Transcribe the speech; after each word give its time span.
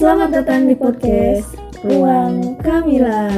Selamat 0.00 0.32
datang 0.32 0.64
di 0.64 0.72
podcast 0.72 1.52
Ruang 1.84 2.56
Kamila. 2.64 3.28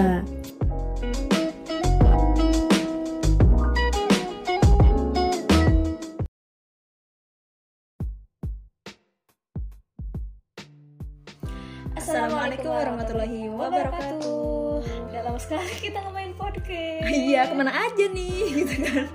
Assalamualaikum 11.99 12.71
warahmatullahi 12.71 13.51
wabarakatuh. 13.51 14.79
Udah 15.11 15.21
lama 15.27 15.39
sekali 15.43 15.75
kita 15.83 15.99
ngemain 16.07 16.31
podcast. 16.39 17.11
Iya, 17.11 17.51
ke 17.51 17.55
mana 17.59 17.75
aja 17.75 18.05
nih, 18.07 18.63
gitu 18.63 18.75
kan? 18.87 19.07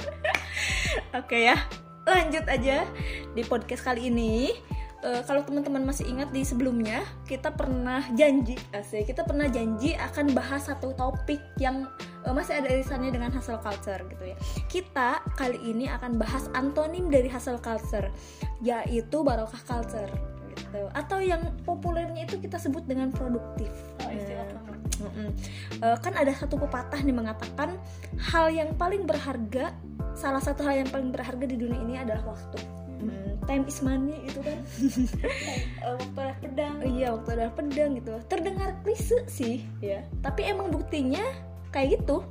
Oke 1.15 1.47
ya, 1.47 1.55
lanjut 2.07 2.45
aja 2.47 2.87
di 3.35 3.43
podcast 3.43 3.83
kali 3.83 4.07
ini. 4.07 4.55
Eh, 5.05 5.21
kalau 5.29 5.45
teman-teman 5.45 5.85
masih 5.85 6.09
ingat 6.09 6.33
di 6.33 6.41
sebelumnya 6.41 7.05
kita 7.29 7.53
pernah 7.53 8.01
janji, 8.17 8.57
asik, 8.73 9.13
kita 9.13 9.21
pernah 9.29 9.45
janji 9.45 9.93
akan 9.93 10.33
bahas 10.33 10.65
satu 10.65 10.89
topik 10.97 11.37
yang 11.61 11.85
eh, 12.25 12.33
masih 12.33 12.57
ada 12.57 12.73
irisannya 12.73 13.13
dengan 13.13 13.29
hustle 13.29 13.61
culture 13.61 14.01
gitu 14.09 14.33
ya. 14.33 14.37
Kita 14.65 15.21
kali 15.37 15.61
ini 15.61 15.85
akan 15.85 16.17
bahas 16.17 16.49
antonim 16.57 17.13
dari 17.13 17.29
hustle 17.29 17.61
culture, 17.61 18.09
yaitu 18.65 19.21
barokah 19.21 19.61
culture 19.69 20.09
gitu. 20.49 20.89
Atau 20.97 21.21
yang 21.21 21.45
populernya 21.61 22.25
itu 22.25 22.41
kita 22.41 22.57
sebut 22.57 22.89
dengan 22.89 23.13
produktif. 23.13 23.69
Oh, 24.01 24.09
istilah 24.09 24.49
Eh, 25.77 25.97
kan 26.01 26.13
ada 26.17 26.33
satu 26.33 26.57
pepatah 26.57 26.99
nih 27.05 27.13
mengatakan 27.13 27.77
hal 28.17 28.49
yang 28.49 28.73
paling 28.75 29.05
berharga 29.05 29.73
salah 30.17 30.41
satu 30.41 30.65
hal 30.65 30.81
yang 30.81 30.89
paling 30.89 31.13
berharga 31.13 31.45
di 31.45 31.57
dunia 31.57 31.77
ini 31.77 31.95
adalah 32.01 32.33
waktu. 32.33 32.59
Mm, 32.97 33.37
time 33.45 33.63
is 33.69 33.77
money 33.85 34.17
itu 34.25 34.39
kan. 34.41 34.59
Eh, 35.87 35.93
waktu 35.93 36.19
ada 36.19 36.35
pedang. 36.41 36.75
Oh 36.81 36.89
iya 36.89 37.07
waktu 37.13 37.29
adalah 37.37 37.53
pedang 37.53 37.89
gitu. 38.01 38.11
Terdengar 38.25 38.69
klise 38.81 39.19
sih 39.29 39.63
ya 39.79 40.01
tapi 40.25 40.49
emang 40.49 40.73
buktinya 40.73 41.21
kayak 41.69 42.01
gitu. 42.01 42.25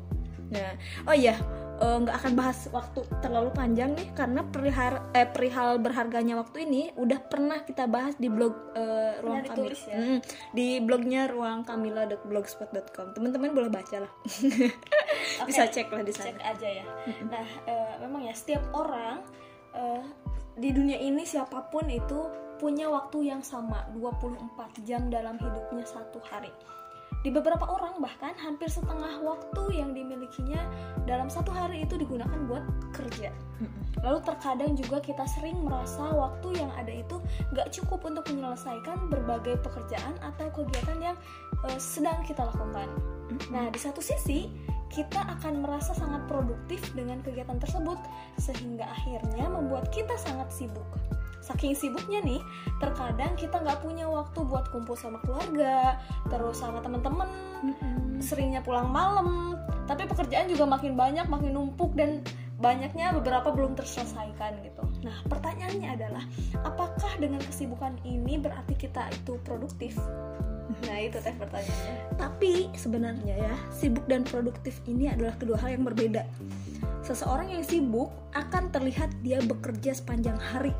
Nah 0.50 0.74
oh 1.06 1.14
iya 1.14 1.38
eh, 1.80 1.96
nggak 2.02 2.16
akan 2.22 2.32
bahas 2.36 2.58
waktu 2.72 3.00
terlalu 3.20 3.50
panjang 3.52 3.92
nih 3.92 4.08
karena 4.16 4.40
perihal 4.44 4.94
eh, 5.12 5.28
perihal 5.28 5.78
berharganya 5.80 6.40
waktu 6.40 6.64
ini 6.64 6.82
udah 6.96 7.20
pernah 7.26 7.62
kita 7.64 7.84
bahas 7.88 8.16
di 8.16 8.28
blog 8.32 8.54
eh, 8.76 9.20
ruang 9.20 9.44
Kamila 9.44 9.54
ditulis 9.54 9.82
ya? 9.88 9.96
Mm, 9.96 10.18
di 10.56 10.68
blognya 10.80 11.22
ruangkamila.blogspot.com 11.30 13.16
teman-teman 13.16 13.50
boleh 13.52 13.70
baca 13.70 14.08
lah 14.08 14.12
Oke, 15.42 15.52
bisa 15.52 15.68
cek 15.68 15.90
lah 15.92 16.02
di 16.06 16.12
sana 16.14 16.32
Cek 16.32 16.38
aja 16.40 16.68
ya. 16.82 16.84
Nah, 17.28 17.46
eh, 17.66 17.94
memang 18.00 18.24
ya 18.24 18.34
setiap 18.34 18.62
orang 18.72 19.20
eh, 19.74 20.02
di 20.56 20.72
dunia 20.72 20.96
ini 20.96 21.26
siapa 21.28 21.68
pun 21.68 21.90
itu 21.92 22.46
punya 22.56 22.88
waktu 22.88 23.28
yang 23.28 23.44
sama 23.44 23.84
24 23.92 24.88
jam 24.88 25.12
dalam 25.12 25.36
hidupnya 25.36 25.84
satu 25.84 26.16
hari. 26.24 26.48
Di 27.26 27.34
beberapa 27.34 27.66
orang 27.66 27.98
bahkan 27.98 28.38
hampir 28.38 28.70
setengah 28.70 29.18
waktu 29.18 29.82
yang 29.82 29.90
dimilikinya 29.90 30.62
dalam 31.10 31.26
satu 31.26 31.50
hari 31.50 31.82
itu 31.82 31.98
digunakan 31.98 32.38
buat 32.46 32.62
kerja. 32.94 33.34
Lalu 34.06 34.22
terkadang 34.22 34.78
juga 34.78 35.02
kita 35.02 35.26
sering 35.34 35.58
merasa 35.66 36.06
waktu 36.14 36.54
yang 36.54 36.70
ada 36.78 36.94
itu 36.94 37.18
nggak 37.50 37.74
cukup 37.74 38.06
untuk 38.06 38.30
menyelesaikan 38.30 39.10
berbagai 39.10 39.58
pekerjaan 39.58 40.14
atau 40.22 40.54
kegiatan 40.54 41.02
yang 41.02 41.16
eh, 41.66 41.80
sedang 41.82 42.22
kita 42.22 42.46
lakukan. 42.46 42.86
Nah, 43.50 43.74
di 43.74 43.80
satu 43.82 43.98
sisi 43.98 44.46
kita 44.86 45.18
akan 45.18 45.66
merasa 45.66 45.98
sangat 45.98 46.30
produktif 46.30 46.94
dengan 46.94 47.18
kegiatan 47.26 47.58
tersebut 47.58 47.98
sehingga 48.38 48.86
akhirnya 48.86 49.50
membuat 49.50 49.90
kita 49.90 50.14
sangat 50.14 50.46
sibuk. 50.54 50.86
Saking 51.46 51.78
sibuknya 51.78 52.18
nih, 52.26 52.42
terkadang 52.82 53.38
kita 53.38 53.62
nggak 53.62 53.78
punya 53.78 54.10
waktu 54.10 54.42
buat 54.42 54.66
kumpul 54.74 54.98
sama 54.98 55.22
keluarga, 55.22 55.94
terus 56.26 56.58
sama 56.58 56.82
teman-teman, 56.82 57.30
seringnya 58.18 58.66
pulang 58.66 58.90
malam, 58.90 59.54
tapi 59.86 60.10
pekerjaan 60.10 60.50
juga 60.50 60.66
makin 60.66 60.98
banyak, 60.98 61.30
makin 61.30 61.54
numpuk 61.54 61.94
dan 61.94 62.26
banyaknya 62.58 63.14
beberapa 63.14 63.54
belum 63.54 63.78
terselesaikan 63.78 64.58
gitu. 64.66 64.82
Nah, 65.06 65.22
pertanyaannya 65.30 65.88
adalah, 65.94 66.26
apakah 66.66 67.14
dengan 67.22 67.38
kesibukan 67.38 67.94
ini 68.02 68.42
berarti 68.42 68.74
kita 68.74 69.06
itu 69.14 69.38
produktif? 69.46 69.94
Nah, 70.82 70.98
itu 70.98 71.22
teh 71.22 71.30
pertanyaannya. 71.38 72.18
Tapi 72.18 72.74
sebenarnya 72.74 73.34
ya, 73.38 73.54
sibuk 73.70 74.02
dan 74.10 74.26
produktif 74.26 74.82
ini 74.90 75.14
adalah 75.14 75.38
kedua 75.38 75.62
hal 75.62 75.78
yang 75.78 75.86
berbeda. 75.86 76.26
Seseorang 77.06 77.54
yang 77.54 77.62
sibuk 77.62 78.10
akan 78.34 78.74
terlihat 78.74 79.14
dia 79.22 79.38
bekerja 79.46 79.94
sepanjang 79.94 80.34
hari 80.42 80.74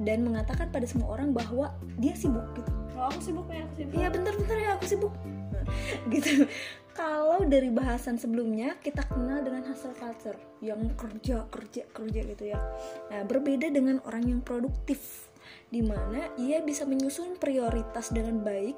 dan 0.00 0.24
mengatakan 0.24 0.72
pada 0.72 0.88
semua 0.88 1.18
orang 1.18 1.36
bahwa 1.36 1.74
dia 2.00 2.16
sibuk 2.16 2.44
gitu. 2.56 2.70
Oh, 2.96 3.10
aku 3.10 3.20
sibuk 3.20 3.46
nih, 3.50 3.66
aku 3.66 3.74
sibuk. 3.82 3.94
Iya 3.98 4.08
bentar-bentar 4.08 4.56
ya 4.56 4.70
aku 4.76 4.84
sibuk. 4.88 5.14
gitu. 6.14 6.46
Kalau 6.92 7.40
dari 7.48 7.72
bahasan 7.72 8.20
sebelumnya 8.20 8.76
kita 8.84 9.00
kenal 9.08 9.40
dengan 9.40 9.64
hustle 9.64 9.96
culture 9.96 10.36
yang 10.60 10.92
kerja 10.92 11.48
kerja 11.48 11.88
kerja 11.88 12.20
gitu 12.20 12.44
ya. 12.52 12.60
Nah 13.08 13.24
berbeda 13.24 13.72
dengan 13.72 14.04
orang 14.04 14.28
yang 14.28 14.40
produktif 14.44 15.32
di 15.72 15.80
mana 15.80 16.28
ia 16.36 16.60
bisa 16.60 16.84
menyusun 16.84 17.40
prioritas 17.40 18.12
dengan 18.12 18.44
baik 18.44 18.76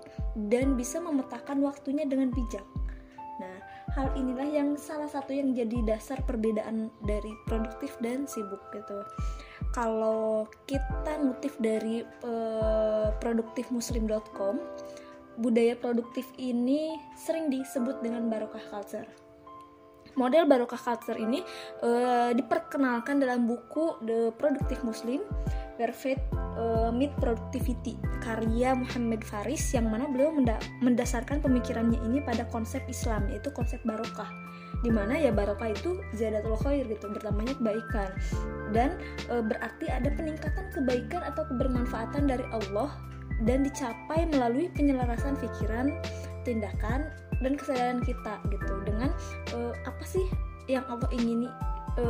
dan 0.48 0.78
bisa 0.78 1.02
memetakan 1.02 1.58
waktunya 1.66 2.06
dengan 2.06 2.30
bijak. 2.30 2.62
Nah, 3.42 3.56
hal 3.98 4.14
inilah 4.14 4.46
yang 4.46 4.78
salah 4.78 5.10
satu 5.10 5.34
yang 5.34 5.50
jadi 5.58 5.82
dasar 5.82 6.22
perbedaan 6.22 6.90
dari 7.02 7.34
produktif 7.50 7.98
dan 7.98 8.30
sibuk 8.30 8.62
gitu. 8.70 9.02
Kalau 9.74 10.46
kita 10.70 11.18
ngutip 11.18 11.58
dari 11.58 12.06
eh, 12.06 13.08
produktifmuslim.com, 13.18 14.54
budaya 15.42 15.74
produktif 15.74 16.30
ini 16.38 16.94
sering 17.18 17.50
disebut 17.50 17.98
dengan 17.98 18.30
barokah 18.30 18.62
culture. 18.70 19.10
Model 20.14 20.46
barokah 20.46 20.78
culture 20.78 21.18
ini 21.18 21.42
eh, 21.82 22.30
diperkenalkan 22.38 23.18
dalam 23.18 23.50
buku 23.50 23.98
The 24.06 24.30
Productive 24.38 24.86
Muslim, 24.86 25.26
Perfect 25.74 26.22
eh, 26.54 26.94
Meet 26.94 27.18
Productivity 27.18 27.98
karya 28.22 28.78
Muhammad 28.78 29.26
Faris 29.26 29.74
yang 29.74 29.90
mana 29.90 30.06
beliau 30.06 30.30
menda- 30.30 30.62
mendasarkan 30.86 31.42
pemikirannya 31.42 31.98
ini 32.06 32.22
pada 32.22 32.46
konsep 32.46 32.86
Islam 32.86 33.26
yaitu 33.26 33.50
konsep 33.50 33.82
barokah 33.82 34.43
di 34.82 34.90
mana 34.90 35.14
ya 35.14 35.30
barokah 35.30 35.70
itu 35.70 36.00
ziyadatul 36.16 36.58
khair 36.64 36.88
gitu 36.88 37.06
bertambahnya 37.12 37.54
kebaikan. 37.60 38.10
Dan 38.74 38.98
e, 39.30 39.34
berarti 39.44 39.86
ada 39.92 40.08
peningkatan 40.12 40.66
kebaikan 40.74 41.22
atau 41.22 41.46
kebermanfaatan 41.46 42.26
dari 42.26 42.44
Allah 42.50 42.90
dan 43.44 43.62
dicapai 43.66 44.26
melalui 44.30 44.70
penyelarasan 44.72 45.38
pikiran, 45.38 45.94
tindakan 46.42 47.10
dan 47.42 47.52
kesadaran 47.54 48.00
kita 48.02 48.40
gitu. 48.50 48.74
Dengan 48.82 49.10
e, 49.54 49.58
apa 49.86 50.04
sih 50.04 50.24
yang 50.66 50.84
Allah 50.88 51.08
ingini 51.12 51.46
e, 52.00 52.04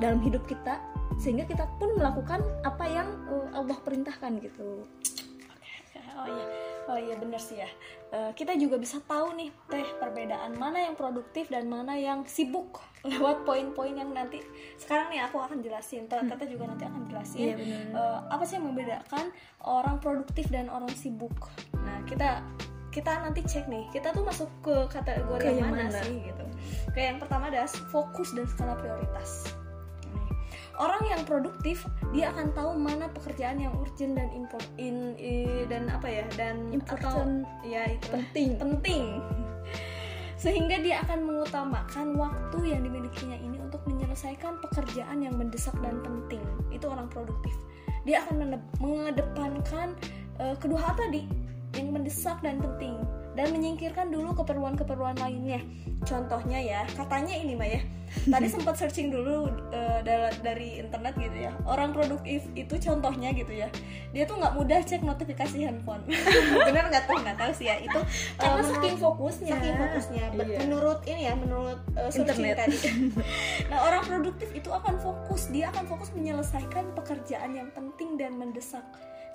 dalam 0.00 0.18
hidup 0.24 0.42
kita 0.48 0.80
sehingga 1.20 1.44
kita 1.44 1.68
pun 1.76 1.94
melakukan 2.00 2.40
apa 2.64 2.84
yang 2.88 3.08
e, 3.28 3.34
Allah 3.54 3.78
perintahkan 3.84 4.40
gitu. 4.40 4.88
Oh 6.20 6.28
iya, 6.28 6.44
oh 6.90 6.98
iya 6.98 7.14
bener 7.14 7.38
sih 7.38 7.56
ya. 7.56 7.70
Eh, 8.10 8.34
kita 8.34 8.52
juga 8.54 8.74
bisa 8.74 8.98
tahu 9.00 9.32
nih 9.32 9.48
teh 9.66 9.86
perbedaan 9.96 10.54
mana 10.54 10.82
yang 10.82 10.94
produktif 10.94 11.46
dan 11.46 11.66
mana 11.66 11.94
yang 11.94 12.26
sibuk 12.26 12.82
lewat 13.06 13.46
poin-poin 13.46 13.94
yang 13.94 14.10
nanti 14.10 14.42
sekarang 14.76 15.08
nih 15.08 15.22
aku 15.22 15.38
akan 15.38 15.62
jelasin. 15.62 16.04
Tete 16.04 16.26
Tete 16.26 16.44
juga 16.46 16.66
nanti 16.66 16.84
akan 16.84 17.06
jelasin 17.06 17.38
Iya, 17.40 17.54
bener. 17.54 17.80
eh, 17.94 18.18
apa 18.26 18.42
sih 18.42 18.58
yang 18.58 18.66
membedakan 18.66 19.24
orang 19.62 19.96
produktif 19.98 20.50
dan 20.50 20.66
orang 20.66 20.90
sibuk. 20.92 21.32
Nah 21.78 22.02
kita 22.04 22.42
kita 22.90 23.22
nanti 23.22 23.46
cek 23.46 23.70
nih 23.70 23.86
kita 23.88 24.10
tuh 24.10 24.26
masuk 24.26 24.50
ke 24.60 24.74
kategori 24.90 25.38
Ke 25.38 25.54
yang 25.54 25.70
mana, 25.70 25.86
mana? 25.86 26.02
sih 26.02 26.26
gitu. 26.26 26.44
Kayak 26.90 27.06
yang 27.14 27.20
pertama 27.22 27.46
adalah 27.46 27.70
fokus 27.94 28.34
dan 28.34 28.50
skala 28.50 28.74
prioritas. 28.74 29.54
Orang 30.80 31.04
yang 31.04 31.28
produktif 31.28 31.84
dia 32.08 32.32
akan 32.32 32.56
tahu 32.56 32.72
mana 32.72 33.12
pekerjaan 33.12 33.60
yang 33.60 33.76
urgent 33.76 34.16
dan 34.16 34.32
impor, 34.32 34.64
in, 34.80 35.12
i- 35.20 35.68
dan 35.68 35.92
apa 35.92 36.08
ya 36.08 36.24
dan 36.40 36.72
Important. 36.72 37.44
atau 37.44 37.68
ya 37.68 37.84
itu. 37.92 38.08
Penting. 38.08 38.50
penting. 38.56 39.04
Sehingga 40.42 40.80
dia 40.80 41.04
akan 41.04 41.28
mengutamakan 41.28 42.16
waktu 42.16 42.72
yang 42.72 42.80
dimilikinya 42.80 43.36
ini 43.36 43.60
untuk 43.60 43.84
menyelesaikan 43.84 44.56
pekerjaan 44.64 45.20
yang 45.20 45.36
mendesak 45.36 45.76
dan 45.84 46.00
penting. 46.00 46.40
Itu 46.72 46.88
orang 46.88 47.12
produktif. 47.12 47.52
Dia 48.08 48.24
akan 48.24 48.56
mengedepankan 48.80 49.92
eh, 50.40 50.56
kedua 50.56 50.80
hal 50.80 50.96
tadi 50.96 51.28
yang 51.76 51.92
mendesak 51.92 52.40
dan 52.40 52.56
penting 52.56 52.96
dan 53.38 53.54
menyingkirkan 53.54 54.10
dulu 54.10 54.34
keperluan-keperluan 54.34 55.18
lainnya. 55.18 55.62
Contohnya 56.02 56.58
ya, 56.58 56.80
katanya 56.96 57.34
ini 57.36 57.54
Mbak 57.54 57.70
ya. 57.70 57.80
Tadi 58.26 58.48
sempat 58.54 58.74
searching 58.74 59.14
dulu 59.14 59.46
uh, 59.70 60.00
dari 60.42 60.82
internet 60.82 61.14
gitu 61.14 61.46
ya. 61.46 61.54
Orang 61.62 61.94
produktif 61.94 62.42
itu 62.58 62.74
contohnya 62.82 63.30
gitu 63.30 63.54
ya. 63.54 63.70
Dia 64.10 64.26
tuh 64.26 64.42
nggak 64.42 64.58
mudah 64.58 64.82
cek 64.82 65.06
notifikasi 65.06 65.56
handphone. 65.62 66.02
Bener 66.66 66.90
nggak 66.90 67.06
tuh? 67.06 67.22
Nggak 67.22 67.38
tahu 67.38 67.52
sih 67.54 67.70
ya. 67.70 67.78
Itu 67.78 68.00
karena 68.40 68.66
menurut- 68.66 68.74
saking 68.82 68.96
fokusnya. 68.98 69.54
Saking 69.54 69.76
fokusnya. 69.78 70.24
Iya. 70.34 70.58
Menurut 70.66 71.00
ini 71.06 71.22
ya, 71.30 71.34
menurut 71.38 71.80
uh, 71.94 72.10
Internet. 72.10 72.56
tadi. 72.66 72.78
nah, 73.70 73.78
orang 73.86 74.02
produktif 74.02 74.50
itu 74.50 74.70
akan 74.74 74.98
fokus. 74.98 75.46
Dia 75.54 75.70
akan 75.70 75.84
fokus 75.86 76.10
menyelesaikan 76.16 76.90
pekerjaan 76.98 77.54
yang 77.54 77.70
penting 77.70 78.18
dan 78.18 78.34
mendesak 78.34 78.82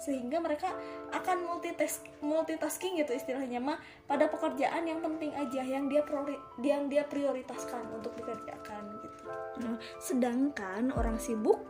sehingga 0.02 0.44
mereka 0.44 0.72
akan 1.16 1.48
multitask 1.48 2.04
multitasking 2.20 3.00
gitu 3.00 3.16
istilahnya 3.16 3.64
mah 3.64 3.80
pada 4.06 4.28
pekerjaan 4.28 4.84
yang 4.86 5.00
penting 5.00 5.32
aja 5.36 5.62
yang 5.64 5.88
dia 5.88 6.04
priori, 6.04 6.36
yang 6.60 6.92
dia 6.92 7.08
prioritaskan 7.08 7.88
untuk 7.96 8.12
dikerjakan 8.20 8.84
gitu. 9.02 9.24
Nah, 9.64 9.76
sedangkan 10.04 10.92
orang 10.94 11.16
sibuk 11.16 11.64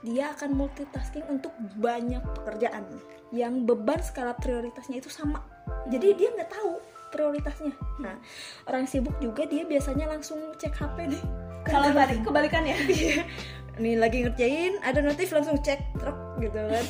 dia 0.00 0.32
akan 0.32 0.56
multitasking 0.56 1.24
untuk 1.28 1.52
banyak 1.76 2.24
pekerjaan 2.40 2.88
yang 3.30 3.68
beban 3.68 4.00
skala 4.00 4.32
prioritasnya 4.36 5.00
itu 5.00 5.12
sama. 5.12 5.44
Jadi 5.92 6.16
dia 6.16 6.32
nggak 6.32 6.50
tahu 6.50 6.80
prioritasnya. 7.12 7.74
Nah, 8.00 8.16
orang 8.64 8.88
sibuk 8.88 9.16
juga 9.20 9.44
dia 9.44 9.66
biasanya 9.68 10.08
langsung 10.08 10.40
cek 10.56 10.72
HP 10.72 10.96
nih. 11.10 11.22
Kalau 11.68 11.92
balik 11.92 12.24
kebalikannya. 12.24 12.76
Nih 13.80 13.96
lagi 13.96 14.28
ngerjain, 14.28 14.76
ada 14.84 15.00
notif 15.00 15.32
langsung 15.32 15.56
cek 15.56 15.80
truk 15.96 16.18
gitu 16.44 16.60
kan. 16.60 16.84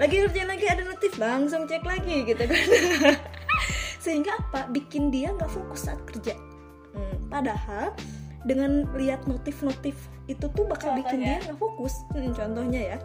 Lagi 0.00 0.24
ngerjain 0.24 0.48
lagi 0.48 0.66
ada 0.72 0.82
notif 0.88 1.12
langsung 1.20 1.68
cek 1.68 1.84
lagi 1.84 2.24
gitu 2.24 2.42
kan. 2.48 2.64
Sehingga 4.04 4.40
apa? 4.40 4.72
Bikin 4.72 5.12
dia 5.12 5.36
nggak 5.36 5.52
fokus 5.52 5.84
saat 5.84 6.00
kerja. 6.08 6.32
Hmm, 6.96 7.28
padahal 7.28 7.92
dengan 8.48 8.88
lihat 8.96 9.28
notif-notif 9.28 9.92
itu 10.32 10.48
tuh 10.56 10.64
bakal 10.64 10.96
bikin 10.96 11.20
Contohnya? 11.20 11.36
dia 11.36 11.44
nggak 11.44 11.60
fokus. 11.60 11.94
Hmm, 12.16 12.32
contohnya 12.32 12.80
ya. 12.96 12.98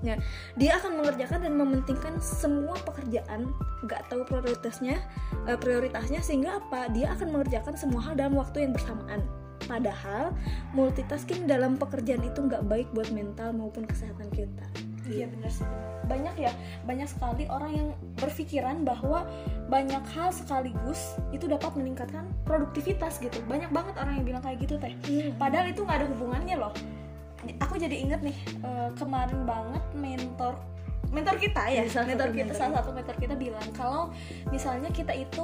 Ya, 0.00 0.16
dia 0.56 0.80
akan 0.80 1.04
mengerjakan 1.04 1.44
dan 1.44 1.60
mementingkan 1.60 2.16
semua 2.24 2.72
pekerjaan, 2.88 3.52
nggak 3.84 4.08
tahu 4.08 4.24
prioritasnya, 4.24 4.96
eh, 5.44 5.58
prioritasnya 5.60 6.24
sehingga 6.24 6.56
apa? 6.56 6.88
Dia 6.88 7.12
akan 7.12 7.36
mengerjakan 7.36 7.76
semua 7.76 8.08
hal 8.08 8.16
dalam 8.16 8.32
waktu 8.32 8.64
yang 8.64 8.72
bersamaan. 8.72 9.20
Padahal 9.68 10.32
multitasking 10.72 11.44
dalam 11.44 11.76
pekerjaan 11.76 12.24
itu 12.24 12.44
nggak 12.46 12.64
baik 12.68 12.88
buat 12.94 13.10
mental 13.12 13.52
maupun 13.56 13.84
kesehatan 13.84 14.28
kita. 14.32 14.64
Iya 15.10 15.26
benar 15.26 15.50
sih. 15.50 15.66
Banyak 16.06 16.34
ya, 16.38 16.52
banyak 16.86 17.08
sekali 17.10 17.44
orang 17.50 17.72
yang 17.74 17.88
berpikiran 18.18 18.86
bahwa 18.86 19.26
banyak 19.66 20.02
hal 20.14 20.30
sekaligus 20.30 21.18
itu 21.34 21.50
dapat 21.50 21.74
meningkatkan 21.74 22.30
produktivitas 22.46 23.18
gitu. 23.18 23.42
Banyak 23.50 23.74
banget 23.74 23.94
orang 23.98 24.22
yang 24.22 24.26
bilang 24.26 24.42
kayak 24.42 24.62
gitu 24.62 24.78
teh. 24.78 24.94
Padahal 25.34 25.70
itu 25.70 25.82
nggak 25.82 25.98
ada 26.04 26.08
hubungannya 26.14 26.56
loh. 26.58 26.74
Aku 27.64 27.80
jadi 27.80 27.96
inget 28.04 28.20
nih 28.20 28.36
eh, 28.62 28.90
kemarin 29.00 29.48
banget 29.48 29.84
mentor 29.96 30.54
mentor 31.10 31.36
kita 31.42 31.62
ya, 31.66 31.82
Iya, 31.82 31.90
salah 31.90 32.06
mentor 32.06 32.30
satu 32.30 32.36
kita 32.38 32.46
mentor 32.46 32.58
salah 32.58 32.74
satu 32.78 32.90
mentor 32.94 33.16
kita 33.18 33.34
bilang 33.34 33.68
kalau 33.74 34.02
misalnya 34.54 34.90
kita 34.94 35.10
itu 35.10 35.42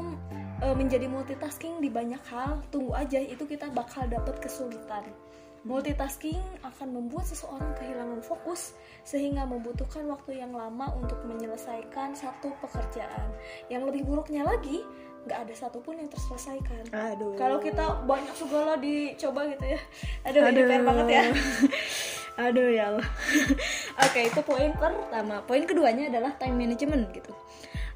eh, 0.62 0.76
menjadi 0.76 1.06
multitasking 1.10 1.82
di 1.82 1.88
banyak 1.92 2.20
hal, 2.30 2.62
tunggu 2.72 2.94
aja 2.96 3.20
itu 3.20 3.44
kita 3.44 3.68
bakal 3.72 4.06
dapet 4.08 4.38
kesulitan. 4.40 5.04
Multitasking 5.66 6.38
akan 6.62 6.88
membuat 6.94 7.26
seseorang 7.26 7.74
kehilangan 7.74 8.22
fokus 8.22 8.78
sehingga 9.02 9.42
membutuhkan 9.42 10.06
waktu 10.06 10.38
yang 10.38 10.54
lama 10.54 10.94
untuk 10.94 11.18
menyelesaikan 11.26 12.14
satu 12.14 12.54
pekerjaan. 12.62 13.34
Yang 13.66 13.90
lebih 13.90 14.02
buruknya 14.06 14.46
lagi, 14.46 14.86
nggak 15.26 15.42
ada 15.42 15.54
satupun 15.58 15.98
yang 15.98 16.06
terselesaikan. 16.06 16.86
Aduh. 16.94 17.34
Kalau 17.34 17.58
kita 17.58 18.06
banyak 18.06 18.30
segala 18.38 18.78
dicoba 18.78 19.42
gitu 19.50 19.66
ya, 19.74 19.80
aduh, 20.22 20.42
ini 20.54 20.62
fair 20.62 20.82
banget 20.86 21.06
ya. 21.10 21.22
Aduh 22.36 22.68
ya 22.68 22.92
Allah. 22.92 23.08
Oke, 24.06 24.28
itu 24.28 24.40
poin 24.44 24.70
pertama. 24.76 25.40
Poin 25.48 25.64
keduanya 25.64 26.12
adalah 26.12 26.36
time 26.36 26.54
management 26.54 27.08
gitu. 27.16 27.32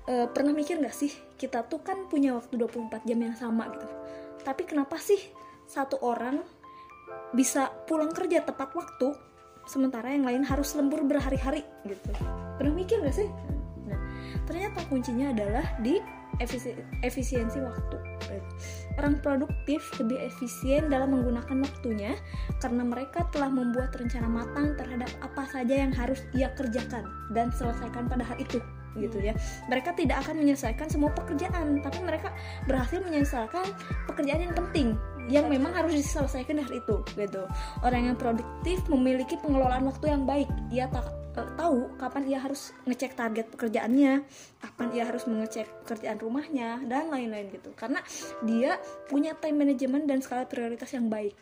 Eh, 0.09 0.27
pernah 0.33 0.57
mikir 0.57 0.81
nggak 0.81 0.97
sih 0.97 1.13
kita 1.37 1.69
tuh 1.69 1.85
kan 1.85 2.09
punya 2.09 2.33
waktu 2.33 2.57
24 2.57 3.05
jam 3.05 3.21
yang 3.21 3.37
sama 3.37 3.69
gitu. 3.77 3.87
Tapi 4.41 4.65
kenapa 4.65 4.97
sih 4.97 5.21
satu 5.69 6.01
orang 6.01 6.41
bisa 7.37 7.69
pulang 7.85 8.11
kerja 8.11 8.41
tepat 8.43 8.73
waktu 8.73 9.13
sementara 9.69 10.11
yang 10.11 10.25
lain 10.25 10.43
harus 10.43 10.73
lembur 10.73 11.05
berhari-hari 11.05 11.63
gitu. 11.85 12.11
Pernah 12.57 12.75
mikir 12.75 13.05
nggak 13.05 13.17
sih? 13.17 13.29
Nah, 13.87 14.01
ternyata 14.49 14.83
kuncinya 14.89 15.37
adalah 15.37 15.67
di 15.85 16.01
efisi- 16.41 16.77
efisiensi 17.05 17.61
waktu. 17.61 17.97
Orang 18.99 19.21
produktif 19.21 19.81
lebih 20.01 20.17
efisien 20.27 20.91
dalam 20.91 21.13
menggunakan 21.15 21.61
waktunya 21.61 22.13
karena 22.59 22.83
mereka 22.85 23.29
telah 23.33 23.49
membuat 23.49 23.95
rencana 23.97 24.29
matang 24.29 24.77
terhadap 24.77 25.09
apa 25.25 25.45
saja 25.49 25.87
yang 25.87 25.93
harus 25.95 26.21
ia 26.37 26.53
kerjakan 26.57 27.07
dan 27.33 27.49
selesaikan 27.55 28.11
pada 28.11 28.27
hari 28.27 28.45
itu 28.45 28.61
gitu 28.99 29.19
ya. 29.23 29.35
Mereka 29.71 29.95
tidak 29.95 30.27
akan 30.27 30.43
menyelesaikan 30.43 30.87
semua 30.91 31.11
pekerjaan, 31.15 31.79
tapi 31.85 31.99
mereka 32.03 32.35
berhasil 32.67 32.99
menyelesaikan 33.03 33.67
pekerjaan 34.11 34.51
yang 34.51 34.55
penting 34.57 34.89
yang 35.31 35.47
memang 35.47 35.71
harus 35.71 35.95
diselesaikan 35.95 36.59
di 36.59 36.63
hari 36.67 36.79
itu 36.83 36.97
gitu. 37.15 37.47
Orang 37.87 38.03
yang 38.11 38.17
produktif 38.19 38.83
memiliki 38.91 39.39
pengelolaan 39.39 39.87
waktu 39.87 40.11
yang 40.11 40.27
baik. 40.27 40.51
Ia 40.75 40.91
tak 40.91 41.07
eh, 41.39 41.51
tahu 41.55 41.95
kapan 42.01 42.23
ia 42.27 42.39
harus 42.43 42.75
ngecek 42.89 43.15
target 43.15 43.47
pekerjaannya, 43.55 44.27
kapan 44.59 44.89
ia 44.91 45.05
harus 45.07 45.29
mengecek 45.31 45.71
pekerjaan 45.87 46.19
rumahnya 46.19 46.83
dan 46.91 47.13
lain-lain 47.15 47.47
gitu. 47.55 47.71
Karena 47.79 48.03
dia 48.43 48.83
punya 49.07 49.39
time 49.39 49.63
management 49.63 50.11
dan 50.11 50.19
skala 50.19 50.51
prioritas 50.51 50.91
yang 50.91 51.07
baik 51.07 51.39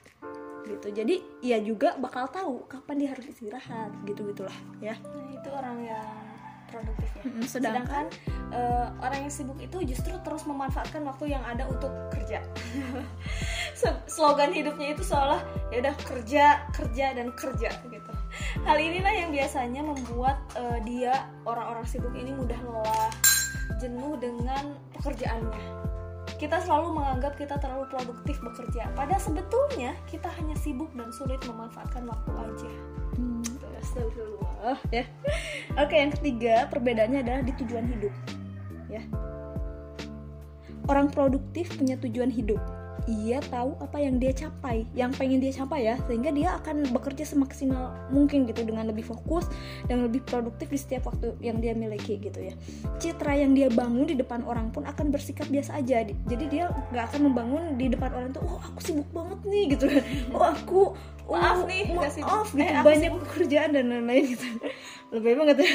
gitu. 0.68 0.88
Jadi 0.92 1.24
ia 1.40 1.56
juga 1.64 1.96
bakal 1.96 2.28
tahu 2.28 2.68
kapan 2.68 3.00
dia 3.00 3.08
harus 3.16 3.24
istirahat 3.24 3.88
gitu 4.04 4.20
gitulah 4.28 4.58
ya. 4.84 4.94
Nah, 5.00 5.32
itu 5.32 5.48
orang 5.48 5.78
yang 5.80 6.27
produktif 6.68 7.08
ya. 7.10 7.22
Mm-mm, 7.24 7.44
sedangkan- 7.44 8.06
Sedangkan 8.06 8.06
eh, 8.48 8.86
orang 9.00 9.18
yang 9.28 9.32
sibuk 9.32 9.58
itu 9.58 9.78
justru 9.84 10.14
terus 10.22 10.44
memanfaatkan 10.44 11.04
waktu 11.04 11.32
yang 11.32 11.44
ada 11.44 11.64
untuk 11.64 11.90
kerja. 12.08 12.40
Slogan 14.08 14.50
hidupnya 14.50 14.96
itu 14.96 15.04
seolah 15.04 15.38
ya 15.70 15.78
udah 15.78 15.94
kerja, 16.02 16.44
kerja 16.74 17.06
dan 17.14 17.30
kerja 17.32 17.70
gitu. 17.86 18.12
Hal 18.64 18.76
inilah 18.76 19.14
yang 19.14 19.30
biasanya 19.30 19.84
membuat 19.84 20.36
eh, 20.56 20.78
dia 20.82 21.14
orang-orang 21.44 21.86
sibuk 21.86 22.10
ini 22.12 22.34
mudah 22.34 22.58
lelah, 22.58 23.10
jenuh 23.78 24.18
dengan 24.18 24.74
pekerjaannya. 24.98 25.62
Kita 26.38 26.62
selalu 26.62 26.94
menganggap 26.94 27.34
kita 27.34 27.58
terlalu 27.58 27.86
produktif 27.90 28.38
bekerja, 28.38 28.90
padahal 28.94 29.18
sebetulnya 29.18 29.94
kita 30.06 30.30
hanya 30.38 30.54
sibuk 30.54 30.90
dan 30.94 31.10
sulit 31.10 31.38
memanfaatkan 31.42 32.06
waktu 32.06 32.30
aja. 32.30 32.70
Hmm, 33.18 33.37
astagfirullah 33.98 34.78
ya. 34.94 35.04
Oke, 35.78 35.94
yang 35.98 36.12
ketiga 36.14 36.54
perbedaannya 36.70 37.20
adalah 37.26 37.42
di 37.42 37.52
tujuan 37.58 37.86
hidup. 37.90 38.14
Ya. 38.88 39.02
Orang 40.88 41.12
produktif 41.12 41.74
punya 41.76 42.00
tujuan 42.00 42.32
hidup. 42.32 42.62
Ia 43.08 43.40
tahu 43.42 43.72
apa 43.78 43.96
yang 43.96 44.16
dia 44.16 44.30
capai, 44.30 44.84
yang 44.92 45.08
pengen 45.10 45.40
dia 45.40 45.48
capai 45.50 45.80
ya, 45.82 45.96
sehingga 46.04 46.28
dia 46.28 46.52
akan 46.54 46.92
bekerja 46.92 47.24
semaksimal 47.24 47.88
mungkin 48.08 48.44
gitu 48.44 48.62
dengan 48.62 48.84
lebih 48.84 49.00
fokus 49.02 49.48
dan 49.84 50.04
lebih 50.04 50.20
produktif 50.22 50.68
di 50.68 50.76
setiap 50.76 51.08
waktu 51.08 51.32
yang 51.40 51.56
dia 51.56 51.72
miliki 51.72 52.20
gitu 52.20 52.36
ya. 52.38 52.52
Citra 52.98 53.32
yang 53.32 53.52
dia 53.52 53.66
bangun 53.66 54.04
di 54.04 54.14
depan 54.14 54.44
orang 54.44 54.68
pun 54.68 54.84
akan 54.84 55.08
bersikap 55.08 55.48
biasa 55.48 55.76
aja. 55.76 56.04
Di- 56.04 56.20
Jadi 56.28 56.44
dia 56.50 56.68
nggak 56.92 57.04
akan 57.08 57.20
membangun 57.24 57.62
di 57.74 57.88
depan 57.88 58.12
orang 58.12 58.30
tuh, 58.30 58.44
oh 58.44 58.60
aku 58.60 58.78
sibuk 58.78 59.08
banget 59.10 59.40
nih 59.42 59.64
gitu 59.72 59.84
kan. 59.88 60.04
Oh 60.36 60.44
aku 60.44 60.80
oh, 61.24 61.32
Maaf 61.32 61.64
nih, 61.64 61.88
sibuk. 62.06 62.28
maaf 62.28 62.48
gitu 62.50 62.60
Eh, 62.60 62.82
banyak 62.82 63.10
pekerjaan 63.24 63.70
dan 63.72 63.88
lain-lain 63.88 64.24
gitu 64.28 64.46
lebih 65.16 65.32
banget 65.34 65.56
ya 65.58 65.70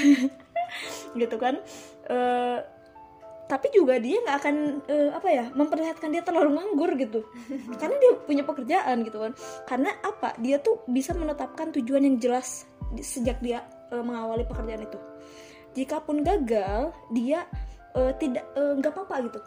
gitu 1.20 1.36
kan 1.36 1.58
Eh, 2.04 2.58
tapi 3.44 3.68
juga 3.76 4.00
dia 4.00 4.24
nggak 4.24 4.38
akan 4.40 4.56
eh, 4.88 5.10
apa 5.12 5.28
ya 5.30 5.46
memperlihatkan 5.52 6.10
dia 6.16 6.24
terlalu 6.24 6.58
nganggur 6.58 6.96
gitu. 6.96 7.28
Karena 7.80 7.96
dia 8.00 8.12
punya 8.24 8.44
pekerjaan 8.48 9.04
gitu 9.04 9.18
kan. 9.20 9.32
Karena 9.68 9.92
apa? 10.02 10.36
Dia 10.40 10.64
tuh 10.64 10.82
bisa 10.88 11.12
menetapkan 11.12 11.70
tujuan 11.76 12.08
yang 12.08 12.18
jelas 12.24 12.64
di- 12.96 13.04
sejak 13.04 13.44
dia 13.44 13.68
eh, 13.92 14.04
mengawali 14.04 14.48
pekerjaan 14.48 14.88
itu. 14.88 15.00
Jikapun 15.76 16.24
gagal 16.24 16.96
dia 17.12 17.44
eh, 17.94 18.14
tidak 18.18 18.48
nggak 18.56 18.92
apa-apa 18.96 19.16
gitu. 19.28 19.40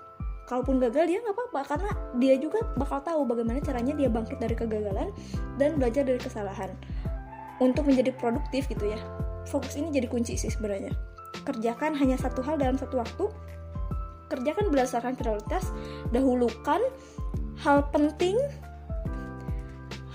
Kalaupun 0.46 0.78
gagal 0.78 1.04
dia 1.10 1.18
nggak 1.24 1.34
apa-apa. 1.34 1.60
Karena 1.64 1.90
dia 2.20 2.34
juga 2.36 2.62
bakal 2.76 3.00
tahu 3.02 3.24
bagaimana 3.24 3.58
caranya 3.64 3.96
dia 3.96 4.12
bangkit 4.12 4.38
dari 4.38 4.54
kegagalan 4.54 5.08
dan 5.56 5.80
belajar 5.80 6.04
dari 6.04 6.20
kesalahan. 6.20 6.70
Untuk 7.56 7.88
menjadi 7.88 8.12
produktif 8.12 8.68
gitu 8.68 8.92
ya. 8.92 9.00
Fokus 9.48 9.78
ini 9.80 9.88
jadi 9.88 10.06
kunci 10.06 10.36
sih 10.36 10.52
sebenarnya. 10.52 10.92
Kerjakan 11.48 11.96
hanya 11.96 12.20
satu 12.20 12.44
hal 12.44 12.60
dalam 12.60 12.76
satu 12.76 13.00
waktu 13.00 13.24
kerjakan 14.28 14.70
berdasarkan 14.70 15.14
prioritas 15.14 15.70
dahulukan 16.10 16.80
hal 17.62 17.86
penting 17.90 18.36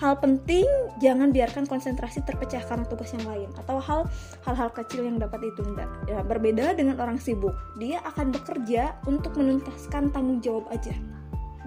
hal 0.01 0.17
penting 0.17 0.65
jangan 0.97 1.29
biarkan 1.29 1.69
konsentrasi 1.69 2.25
terpecah 2.25 2.65
karena 2.65 2.89
tugas 2.89 3.13
yang 3.13 3.21
lain 3.29 3.49
atau 3.53 3.77
hal 3.77 4.09
hal-hal 4.49 4.73
kecil 4.73 5.05
yang 5.05 5.21
dapat 5.21 5.45
ditunda. 5.45 5.85
Ya, 6.09 6.25
berbeda 6.25 6.73
dengan 6.73 6.97
orang 6.97 7.21
sibuk, 7.21 7.53
dia 7.77 8.01
akan 8.09 8.33
bekerja 8.33 8.97
untuk 9.05 9.37
menuntaskan 9.37 10.09
tanggung 10.09 10.41
jawab 10.41 10.65
aja. 10.73 10.97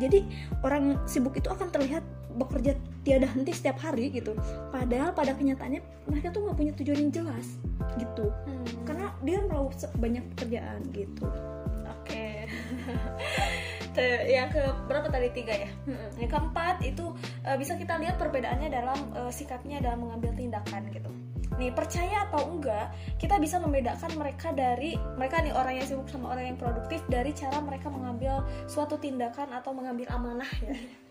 Jadi 0.02 0.26
orang 0.66 0.98
sibuk 1.06 1.38
itu 1.38 1.46
akan 1.46 1.70
terlihat 1.70 2.02
bekerja 2.34 2.74
tiada 3.06 3.30
henti 3.30 3.54
setiap 3.54 3.78
hari 3.78 4.10
gitu. 4.10 4.34
Padahal 4.74 5.14
pada 5.14 5.38
kenyataannya 5.38 6.10
mereka 6.10 6.34
tuh 6.34 6.50
nggak 6.50 6.58
punya 6.58 6.72
tujuan 6.74 6.98
yang 7.06 7.12
jelas 7.14 7.46
gitu. 8.02 8.34
Hmm. 8.34 8.66
Karena 8.82 9.14
dia 9.22 9.38
se- 9.78 9.94
banyak 9.94 10.24
pekerjaan 10.34 10.82
gitu. 10.90 11.30
Yang 14.34 14.48
ke 14.58 14.62
berapa 14.90 15.06
tadi 15.06 15.28
tiga 15.30 15.54
ya? 15.54 15.70
Yang 16.18 16.30
keempat 16.34 16.82
itu 16.82 17.14
eh, 17.46 17.56
bisa 17.56 17.78
kita 17.78 17.94
lihat 18.02 18.18
perbedaannya 18.18 18.68
dalam 18.72 18.98
eh, 19.14 19.30
sikapnya 19.30 19.78
dalam 19.78 20.08
mengambil 20.08 20.34
tindakan 20.34 20.90
gitu. 20.90 21.10
Nih 21.54 21.70
percaya 21.70 22.26
atau 22.26 22.50
enggak, 22.50 22.90
kita 23.22 23.38
bisa 23.38 23.62
membedakan 23.62 24.10
mereka 24.18 24.50
dari 24.50 24.98
mereka 25.14 25.38
nih 25.38 25.54
orang 25.54 25.78
yang 25.78 25.86
sibuk 25.86 26.10
sama 26.10 26.34
orang 26.34 26.50
yang 26.50 26.58
produktif 26.58 27.06
dari 27.06 27.30
cara 27.30 27.62
mereka 27.62 27.86
mengambil 27.86 28.42
suatu 28.66 28.98
tindakan 28.98 29.54
atau 29.54 29.70
mengambil 29.70 30.10
amanah 30.10 30.50
ya. 30.58 30.74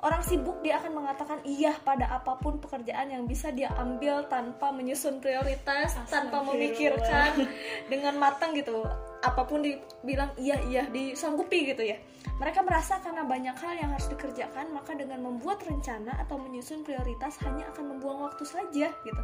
Orang 0.00 0.24
sibuk 0.24 0.64
dia 0.64 0.80
akan 0.80 0.96
mengatakan 0.96 1.44
iya 1.44 1.76
pada 1.76 2.08
apa 2.08 2.40
pun 2.40 2.56
pekerjaan 2.56 3.12
yang 3.12 3.28
bisa 3.28 3.52
dia 3.52 3.68
ambil 3.76 4.24
tanpa 4.32 4.72
menyusun 4.72 5.20
prioritas, 5.20 5.92
tanpa 6.08 6.40
memikirkan 6.40 7.44
dengan 7.92 8.16
matang 8.16 8.56
gitu. 8.56 8.80
Apa 9.20 9.44
pun 9.44 9.60
dibilang 9.60 10.32
iya 10.40 10.56
iya 10.72 10.88
disanggupi 10.88 11.68
gitu 11.68 11.84
ya. 11.84 12.00
Mereka 12.40 12.64
merasa 12.64 12.96
karena 13.04 13.28
banyak 13.28 13.52
hal 13.52 13.76
yang 13.76 13.92
harus 13.92 14.08
dikerjakan, 14.08 14.72
maka 14.72 14.96
dengan 14.96 15.20
membuat 15.20 15.60
rencana 15.68 16.16
atau 16.24 16.40
menyusun 16.40 16.80
prioritas 16.80 17.36
hanya 17.44 17.68
akan 17.68 17.96
membuang 17.96 18.24
waktu 18.24 18.48
saja 18.48 18.88
gitu. 19.04 19.22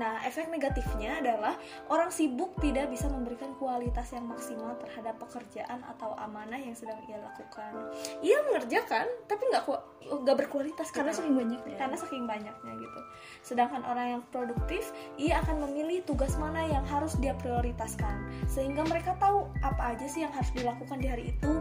Nah, 0.00 0.24
efek 0.24 0.48
negatifnya 0.48 1.20
adalah 1.20 1.60
orang 1.92 2.08
sibuk 2.08 2.56
tidak 2.64 2.88
bisa 2.88 3.12
memberikan 3.12 3.52
kualitas 3.60 4.08
yang 4.16 4.24
maksimal 4.24 4.72
terhadap 4.80 5.20
pekerjaan 5.20 5.84
atau 5.84 6.16
amanah 6.16 6.56
yang 6.56 6.72
sedang 6.72 6.96
ia 7.12 7.20
lakukan. 7.20 7.92
Ia 8.24 8.38
mengerjakan, 8.48 9.04
tapi 9.28 9.44
nggak 9.52 9.68
nggak 10.02 10.36
berkualitas 10.44 10.90
Karena 10.90 11.14
saking 11.14 11.36
banyaknya. 11.38 11.76
karena 11.78 11.96
saking 11.96 12.24
banyaknya 12.24 12.72
gitu. 12.74 13.00
Sedangkan 13.44 13.84
orang 13.84 14.18
yang 14.18 14.22
produktif, 14.32 14.90
ia 15.20 15.44
akan 15.44 15.68
memilih 15.68 16.00
tugas 16.08 16.34
mana 16.40 16.64
yang 16.66 16.82
harus 16.88 17.14
dia 17.20 17.36
prioritaskan, 17.38 18.48
sehingga 18.48 18.88
mereka 18.88 19.12
tahu 19.20 19.46
apa 19.60 19.94
aja 19.94 20.06
sih 20.08 20.24
yang 20.24 20.32
harus 20.32 20.48
dilakukan 20.56 20.98
di 20.98 21.06
hari 21.06 21.24
itu. 21.36 21.52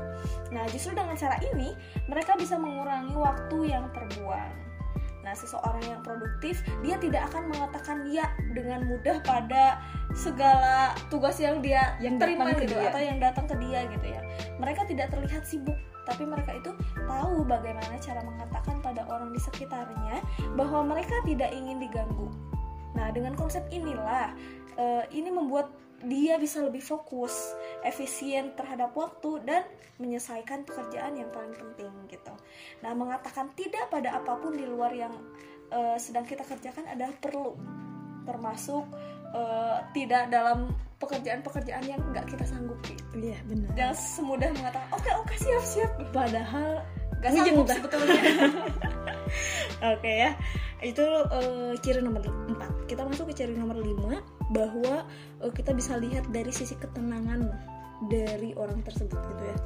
Nah, 0.56 0.64
justru 0.72 0.96
dengan 0.96 1.20
cara 1.20 1.36
ini, 1.52 1.76
mereka 2.08 2.40
bisa 2.40 2.56
mengurangi 2.56 3.14
waktu 3.14 3.58
yang 3.76 3.92
terbuang. 3.92 4.71
Nah, 5.32 5.40
seseorang 5.40 5.80
yang 5.88 6.04
produktif, 6.04 6.60
dia 6.84 7.00
tidak 7.00 7.32
akan 7.32 7.56
mengatakan 7.56 8.04
ya 8.12 8.28
dengan 8.52 8.84
mudah 8.84 9.24
pada 9.24 9.80
segala 10.12 10.92
tugas 11.08 11.40
yang 11.40 11.64
dia 11.64 11.96
Yang 12.04 12.20
terima 12.20 12.52
gitu 12.52 12.76
dia. 12.76 12.92
atau 12.92 13.00
yang 13.00 13.16
datang 13.16 13.48
ke 13.48 13.56
dia 13.64 13.88
gitu 13.88 14.12
ya. 14.12 14.20
Mereka 14.60 14.92
tidak 14.92 15.08
terlihat 15.08 15.48
sibuk, 15.48 15.80
tapi 16.04 16.28
mereka 16.28 16.52
itu 16.60 16.76
tahu 17.08 17.48
bagaimana 17.48 17.96
cara 18.04 18.20
mengatakan 18.28 18.84
pada 18.84 19.08
orang 19.08 19.32
di 19.32 19.40
sekitarnya 19.40 20.20
bahwa 20.60 20.84
mereka 20.84 21.16
tidak 21.24 21.56
ingin 21.56 21.80
diganggu. 21.80 22.28
Nah, 23.00 23.08
dengan 23.16 23.32
konsep 23.32 23.64
inilah 23.72 24.36
eh, 24.76 25.08
ini 25.16 25.32
membuat 25.32 25.72
dia 26.06 26.38
bisa 26.42 26.62
lebih 26.66 26.82
fokus, 26.82 27.54
efisien 27.86 28.54
terhadap 28.58 28.94
waktu 28.98 29.42
dan 29.46 29.64
menyelesaikan 30.02 30.66
pekerjaan 30.66 31.14
yang 31.14 31.30
paling 31.30 31.54
penting 31.54 31.94
gitu. 32.10 32.34
Nah, 32.82 32.98
mengatakan 32.98 33.54
tidak 33.54 33.90
pada 33.94 34.18
apa 34.18 34.34
pun 34.42 34.58
di 34.58 34.66
luar 34.66 34.90
yang 34.94 35.14
eh, 35.70 35.98
sedang 36.02 36.26
kita 36.26 36.42
kerjakan 36.42 36.90
adalah 36.90 37.14
perlu, 37.22 37.54
termasuk 38.26 38.86
eh, 39.34 39.78
tidak 39.94 40.34
dalam 40.34 40.74
pekerjaan-pekerjaan 40.98 41.86
yang 41.86 42.02
nggak 42.14 42.26
kita 42.30 42.46
sanggupi. 42.46 42.94
Iya 43.18 43.42
benar. 43.50 43.70
Jangan 43.74 43.98
semudah 43.98 44.50
mengatakan 44.54 44.90
oke 44.94 45.12
oke 45.26 45.34
siap 45.38 45.64
siap, 45.66 45.92
Padahal 46.14 46.82
nggak 47.22 47.32
sanggup 47.34 47.66
entah. 47.66 47.78
sebetulnya. 47.78 48.22
Oke 49.82 50.12
ya, 50.12 50.36
itu 50.84 51.02
eh, 51.08 51.74
ciri 51.82 52.04
nomor 52.04 52.22
4 52.22 52.86
Kita 52.86 53.02
masuk 53.08 53.32
ke 53.32 53.42
ciri 53.42 53.56
nomor 53.58 53.80
5 53.80 54.41
Bahwa 54.52 55.08
eh, 55.42 55.52
kita 55.56 55.72
bisa 55.74 55.96
lihat 55.98 56.28
dari 56.30 56.52
sisi 56.54 56.76
ketenangan 56.76 57.48
dari 58.12 58.54
orang 58.58 58.84
tersebut 58.86 59.18
gitu 59.18 59.44
ya. 59.46 59.58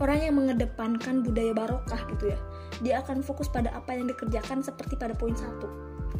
Orang 0.00 0.18
yang 0.18 0.34
mengedepankan 0.34 1.22
budaya 1.22 1.52
barokah 1.52 2.00
gitu 2.16 2.32
ya 2.32 2.38
Dia 2.82 2.94
akan 3.04 3.20
fokus 3.20 3.46
pada 3.46 3.70
apa 3.76 3.92
yang 3.94 4.08
dikerjakan 4.08 4.64
seperti 4.64 4.96
pada 4.96 5.12
poin 5.12 5.36
satu 5.36 5.68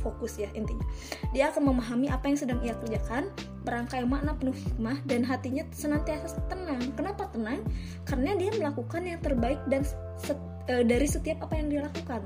Fokus 0.00 0.40
ya 0.40 0.49
intinya. 0.57 0.83
Dia 1.37 1.52
akan 1.52 1.75
memahami 1.75 2.09
apa 2.09 2.31
yang 2.31 2.38
sedang 2.38 2.61
ia 2.64 2.78
kerjakan 2.78 3.28
Berangkai 3.66 4.07
makna 4.09 4.38
penuh 4.38 4.54
hikmah 4.57 5.02
Dan 5.04 5.26
hatinya 5.26 5.66
senantiasa 5.75 6.47
tenang. 6.47 6.95
Kenapa 6.95 7.28
tenang? 7.35 7.61
Karena 8.07 8.38
dia 8.38 8.50
melakukan 8.54 9.02
yang 9.02 9.21
terbaik 9.21 9.61
dan 9.66 9.83
set- 10.14 10.52
eh, 10.71 10.87
dari 10.87 11.07
setiap 11.07 11.47
apa 11.47 11.54
yang 11.59 11.69
dia 11.71 11.81
lakukan. 11.87 12.23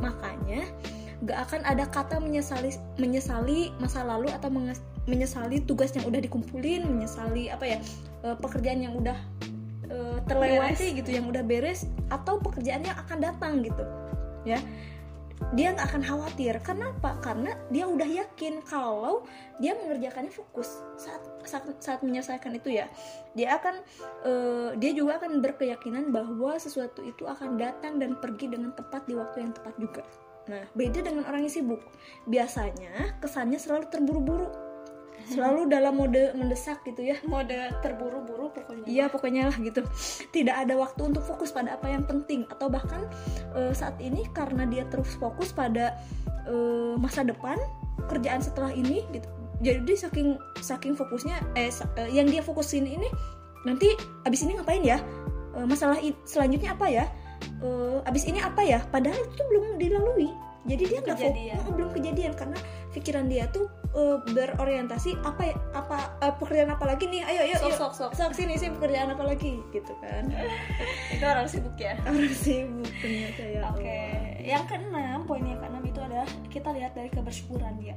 Makanya 0.00 0.64
gak 1.20 1.38
akan 1.50 1.60
ada 1.68 1.84
kata 1.84 2.16
menyesali 2.16 2.72
menyesali 2.96 3.76
masa 3.76 4.00
lalu 4.00 4.32
atau 4.32 4.48
menyesali 5.04 5.60
tugas 5.68 5.92
yang 5.92 6.08
udah 6.08 6.20
dikumpulin 6.20 6.88
menyesali 6.88 7.52
apa 7.52 7.64
ya 7.76 7.78
eh, 8.24 8.36
pekerjaan 8.40 8.80
yang 8.80 8.94
udah 8.96 9.18
eh, 9.92 10.18
terlewati 10.24 10.96
gitu 10.96 11.10
yang 11.12 11.28
udah 11.28 11.44
beres 11.44 11.84
atau 12.08 12.40
pekerjaan 12.40 12.88
yang 12.88 12.96
akan 12.96 13.18
datang 13.20 13.60
gitu 13.60 13.84
ya. 14.48 14.60
Dia 15.56 15.72
nggak 15.72 15.88
akan 15.88 16.02
khawatir. 16.04 16.60
Kenapa? 16.60 17.16
Karena 17.24 17.56
dia 17.72 17.88
udah 17.88 18.04
yakin 18.04 18.60
kalau 18.60 19.24
dia 19.56 19.72
mengerjakannya 19.72 20.28
fokus. 20.28 20.68
Saat 21.00 21.24
saat, 21.48 21.64
saat 21.80 22.00
menyelesaikan 22.04 22.60
itu 22.60 22.76
ya 22.76 22.88
dia 23.32 23.56
akan 23.56 23.80
eh, 24.24 24.70
dia 24.80 24.92
juga 24.96 25.20
akan 25.20 25.40
berkeyakinan 25.44 26.12
bahwa 26.12 26.56
sesuatu 26.56 27.04
itu 27.04 27.24
akan 27.28 27.56
datang 27.56 28.00
dan 28.00 28.16
pergi 28.20 28.52
dengan 28.52 28.72
tepat 28.76 29.04
di 29.08 29.16
waktu 29.16 29.48
yang 29.48 29.52
tepat 29.56 29.76
juga 29.80 30.04
nah. 30.50 30.66
Beda 30.74 31.06
dengan 31.06 31.22
orang 31.30 31.46
yang 31.46 31.54
sibuk. 31.54 31.80
Biasanya 32.26 33.22
kesannya 33.22 33.62
selalu 33.62 33.86
terburu-buru. 33.86 34.50
Selalu 35.30 35.70
dalam 35.70 35.94
mode 35.94 36.34
mendesak 36.34 36.82
gitu 36.82 37.06
ya. 37.06 37.16
Mode 37.22 37.54
terburu-buru 37.86 38.50
pokoknya. 38.50 38.84
Iya 38.90 39.04
pokoknya 39.06 39.46
lah 39.46 39.56
gitu. 39.62 39.86
Tidak 40.34 40.50
ada 40.50 40.74
waktu 40.74 41.14
untuk 41.14 41.22
fokus 41.22 41.54
pada 41.54 41.78
apa 41.78 41.86
yang 41.86 42.02
penting. 42.02 42.50
Atau 42.50 42.66
bahkan 42.66 43.06
eh, 43.54 43.70
saat 43.70 43.94
ini 44.02 44.26
karena 44.34 44.66
dia 44.66 44.82
terus 44.90 45.14
fokus 45.14 45.54
pada 45.54 45.94
eh, 46.50 46.94
masa 46.98 47.22
depan 47.22 47.56
Kerjaan 48.10 48.42
setelah 48.42 48.74
ini 48.74 49.06
gitu. 49.14 49.28
Jadi 49.60 49.92
saking 49.92 50.28
saking 50.64 50.96
fokusnya 50.96 51.36
eh, 51.54 51.70
eh, 51.70 52.08
Yang 52.10 52.26
dia 52.32 52.42
fokusin 52.42 52.88
ini 52.88 53.06
Nanti 53.68 53.92
abis 54.24 54.48
ini 54.48 54.56
ngapain 54.56 54.82
ya? 54.82 54.98
Eh, 55.54 55.66
Masalah 55.68 56.00
selanjutnya 56.26 56.74
apa 56.74 56.88
ya 56.90 57.06
Eh, 57.60 57.98
Abis 58.04 58.24
ini 58.24 58.38
apa 58.38 58.60
ya 58.60 58.80
Padahal 58.86 59.20
itu 59.20 59.42
belum 59.46 59.76
dilalui 59.76 60.30
jadi 60.60 60.84
dia 60.86 60.98
nggak 61.00 61.16
fokus 61.16 61.32
Kejadian. 61.32 61.56
belum 61.72 61.88
kejadian 61.90 62.32
karena 62.36 62.58
pikiran 62.92 63.26
dia 63.26 63.48
tuh 63.48 63.64
eh, 63.90 64.20
berorientasi 64.28 65.16
apa 65.24 65.42
ya 65.42 65.56
apa 65.72 66.20
eh, 66.20 66.34
pekerjaan 66.36 66.68
apa 66.68 66.84
lagi 66.84 67.08
nih 67.08 67.24
ayo 67.24 67.40
ayo 67.48 67.56
Sok, 67.56 67.72
sok, 67.72 67.92
sok. 67.96 68.10
sok 68.12 68.32
sini 68.36 68.60
sih 68.60 68.68
pekerjaan 68.68 69.08
apa 69.08 69.24
lagi 69.24 69.56
gitu 69.70 69.92
kan 69.98 70.28
Itu 71.16 71.24
orang 71.24 71.48
sibuk 71.48 71.80
ya. 71.80 71.96
orang 72.04 72.34
sibuk 72.36 72.92
ternyata 72.94 73.40
ya 73.42 73.60
Oke, 73.72 73.88
Allah. 73.88 74.36
yang 74.38 74.64
keenam, 74.64 75.18
poin 75.24 75.40
yang 75.42 75.56
keenam 75.58 75.80
itu 75.82 75.96
adalah 75.98 76.28
kita 76.52 76.68
lihat 76.70 76.92
dari 76.92 77.08
kebersyukuran 77.08 77.74
dia. 77.76 77.96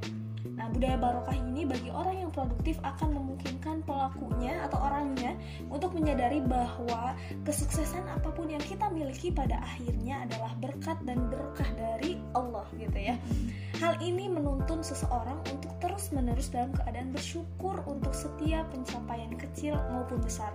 Nah, 0.64 0.72
budaya 0.72 0.96
barokah 0.96 1.36
ini 1.36 1.68
bagi 1.68 1.92
orang 1.92 2.24
yang 2.24 2.32
produktif 2.32 2.80
akan 2.80 3.20
memungkinkan 3.20 3.84
pelakunya 3.84 4.64
atau 4.64 4.80
orangnya 4.80 5.36
untuk 5.68 5.92
menyadari 5.92 6.40
bahwa 6.40 7.12
kesuksesan 7.44 8.00
apa 8.08 8.32
pun 8.32 8.48
yang 8.48 8.64
kita 8.64 8.88
miliki 8.88 9.28
pada 9.28 9.60
akhirnya 9.60 10.24
adalah 10.24 10.56
berkat 10.56 10.96
dan 11.04 11.28
berkah 11.28 11.68
dari 11.76 12.16
Allah 12.32 12.64
gitu 12.80 12.96
ya. 12.96 13.12
Hal 13.76 14.00
ini 14.00 14.24
menuntun 14.24 14.80
seseorang 14.80 15.36
untuk 15.52 15.68
terus-menerus 15.84 16.48
dalam 16.48 16.72
keadaan 16.72 17.12
bersyukur 17.12 17.84
untuk 17.84 18.16
setiap 18.16 18.64
pencapaian 18.72 19.36
kecil 19.36 19.76
maupun 19.92 20.16
besar. 20.24 20.48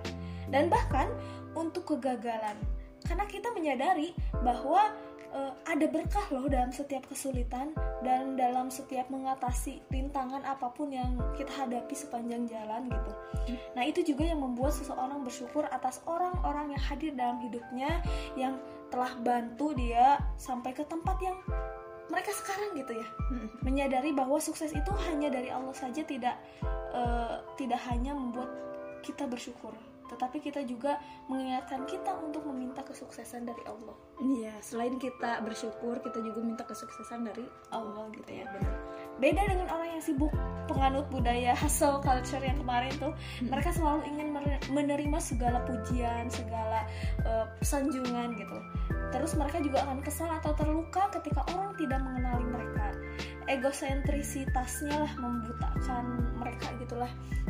Dan 0.50 0.74
bahkan 0.74 1.06
untuk 1.54 1.86
kegagalan. 1.86 2.58
Karena 3.06 3.30
kita 3.30 3.54
menyadari 3.54 4.18
bahwa 4.42 4.90
eh, 5.34 5.54
ada 5.70 5.86
berkah 5.90 6.26
loh 6.34 6.50
dalam 6.50 6.74
setiap 6.74 7.06
kesulitan 7.10 7.74
dan 8.02 8.38
dalam 8.40 8.72
setiap 8.74 9.08
mengatasi 9.12 9.82
rintangan 9.92 10.42
apa 10.46 10.72
pun 10.74 10.90
yang 10.90 11.18
kita 11.36 11.52
hadapi 11.54 11.94
sepanjang 11.94 12.50
jalan 12.50 12.90
gitu. 12.90 13.12
Nah, 13.74 13.84
itu 13.86 14.06
juga 14.06 14.30
yang 14.30 14.42
membuat 14.46 14.78
seseorang 14.78 15.26
bersyukur 15.26 15.66
atas 15.74 16.02
orang-orang 16.06 16.74
yang 16.74 16.84
hadir 16.86 17.12
dalam 17.18 17.42
hidupnya 17.42 18.02
yang 18.38 18.58
telah 18.90 19.14
bantu 19.22 19.74
dia 19.78 20.18
sampai 20.38 20.74
ke 20.74 20.82
tempat 20.86 21.18
yang 21.22 21.38
mereka 22.10 22.34
sekarang 22.34 22.74
gitu 22.74 22.98
ya 22.98 23.08
Mm. 23.30 23.48
menyadari 23.62 24.10
bahwa 24.10 24.42
sukses 24.42 24.74
itu 24.74 24.90
hanya 25.06 25.30
dari 25.30 25.54
Allah 25.54 25.78
saja 25.78 26.02
tidak 26.02 26.34
eh, 26.98 27.38
tidak 27.62 27.78
hanya 27.86 28.18
membuat 28.18 28.50
kita 29.06 29.30
bersyukur 29.30 29.78
tetapi 30.10 30.42
kita 30.42 30.66
juga 30.66 30.98
mengingatkan 31.30 31.86
kita 31.86 32.18
untuk 32.20 32.44
meminta 32.50 32.82
kesuksesan 32.82 33.46
dari 33.46 33.64
Allah. 33.70 33.96
Iya, 34.20 34.54
selain 34.60 34.98
kita 34.98 35.40
bersyukur, 35.46 36.02
kita 36.02 36.20
juga 36.26 36.40
minta 36.42 36.64
kesuksesan 36.66 37.30
dari 37.30 37.46
Allah 37.70 38.10
gitu 38.18 38.32
ya. 38.34 38.46
Benar. 38.50 38.74
beda 39.20 39.52
dengan 39.52 39.68
orang 39.68 40.00
yang 40.00 40.04
sibuk 40.04 40.32
penganut 40.72 41.04
budaya 41.12 41.52
hustle 41.52 42.00
culture 42.00 42.40
yang 42.40 42.56
kemarin 42.56 42.94
tuh 43.04 43.12
mereka 43.44 43.76
selalu 43.76 44.08
ingin 44.08 44.32
menerima 44.72 45.20
segala 45.20 45.60
pujian 45.68 46.32
segala 46.32 46.88
eh, 47.28 47.46
sanjungan 47.60 48.32
gitu 48.40 48.58
terus 49.10 49.34
mereka 49.38 49.58
juga 49.62 49.86
akan 49.86 50.00
kesal 50.06 50.30
atau 50.30 50.54
terluka 50.54 51.10
ketika 51.20 51.42
orang 51.54 51.74
tidak 51.78 52.00
mengenali 52.02 52.46
mereka 52.46 52.94
egosentrisitasnya 53.50 54.94
lah 54.94 55.14
membutakan 55.18 56.30
mereka 56.38 56.70
gitulah 56.78 57.10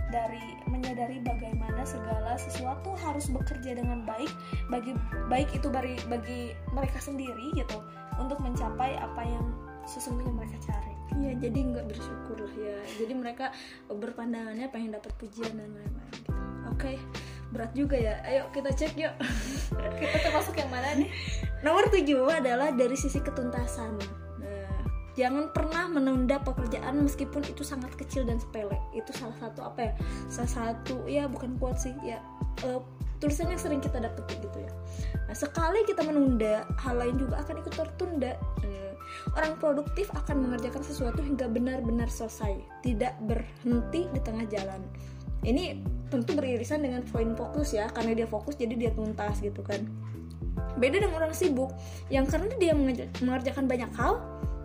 dari 0.10 0.42
menyadari 0.72 1.20
bagaimana 1.22 1.84
segala 1.84 2.40
sesuatu 2.40 2.96
harus 3.04 3.28
bekerja 3.30 3.78
dengan 3.78 4.08
baik 4.08 4.32
bagi 4.72 4.96
baik 5.28 5.52
itu 5.52 5.68
bagi 5.68 6.00
bagi 6.08 6.56
mereka 6.72 6.98
sendiri 7.04 7.52
gitu 7.54 7.84
untuk 8.18 8.40
mencapai 8.40 8.96
apa 8.96 9.22
yang 9.28 9.46
sesungguhnya 9.86 10.34
mereka 10.34 10.58
cari 10.72 11.00
Iya, 11.20 11.36
jadi 11.42 11.60
nggak 11.74 11.86
bersyukur 11.90 12.38
lah 12.38 12.56
ya. 12.56 12.78
Jadi 13.02 13.14
mereka 13.18 13.52
berpandangannya 13.90 14.70
pengen 14.70 14.96
dapat 14.96 15.12
pujian 15.18 15.52
dan 15.58 15.74
lain-lain. 15.74 16.14
Gitu. 16.14 16.32
Oke, 16.70 16.94
berat 17.50 17.72
juga 17.74 17.98
ya. 17.98 18.22
Ayo 18.26 18.50
kita 18.54 18.70
cek 18.74 18.94
yuk. 18.98 19.14
kita 20.02 20.18
termasuk 20.24 20.56
yang 20.58 20.70
mana 20.70 20.96
nih 20.98 21.10
Nomor 21.60 21.92
tujuh 21.92 22.24
adalah 22.32 22.72
dari 22.72 22.96
sisi 22.96 23.20
ketuntasan. 23.20 24.00
Nah, 24.40 24.80
jangan 25.20 25.52
pernah 25.52 25.92
menunda 25.92 26.40
pekerjaan 26.40 27.04
meskipun 27.04 27.44
itu 27.52 27.68
sangat 27.68 27.92
kecil 28.00 28.24
dan 28.24 28.40
sepele. 28.40 28.80
Itu 28.96 29.12
salah 29.12 29.36
satu 29.44 29.68
apa 29.68 29.92
ya? 29.92 29.94
Salah 30.32 30.52
satu 30.52 31.04
ya 31.04 31.28
bukan 31.28 31.60
kuat 31.60 31.76
sih 31.76 31.92
ya. 32.00 32.24
eh, 32.64 32.80
tulisan 33.20 33.52
yang 33.52 33.60
sering 33.60 33.84
kita 33.84 34.00
dapat 34.00 34.24
gitu 34.32 34.60
ya. 34.64 34.72
Nah, 35.28 35.36
sekali 35.36 35.84
kita 35.84 36.00
menunda, 36.08 36.64
hal 36.80 36.96
lain 36.96 37.20
juga 37.20 37.44
akan 37.44 37.56
ikut 37.60 37.74
tertunda. 37.76 38.40
Eh, 38.64 38.90
Orang 39.38 39.58
produktif 39.62 40.10
akan 40.14 40.50
mengerjakan 40.50 40.82
sesuatu 40.86 41.22
hingga 41.22 41.50
benar-benar 41.50 42.10
selesai, 42.10 42.62
tidak 42.82 43.14
berhenti 43.26 44.10
di 44.10 44.20
tengah 44.22 44.46
jalan. 44.50 44.82
Ini 45.44 45.80
tentu 46.10 46.34
beririsan 46.34 46.82
dengan 46.82 47.06
poin 47.06 47.32
fokus 47.38 47.72
ya, 47.78 47.88
karena 47.94 48.24
dia 48.24 48.28
fokus 48.28 48.58
jadi 48.58 48.74
dia 48.76 48.92
tuntas 48.92 49.40
gitu 49.40 49.62
kan. 49.62 49.86
Beda 50.76 51.00
dengan 51.00 51.24
orang 51.24 51.34
sibuk 51.36 51.72
yang 52.12 52.28
karena 52.28 52.52
dia 52.60 52.74
mengerjakan 53.22 53.66
banyak 53.68 53.92
hal 53.96 54.20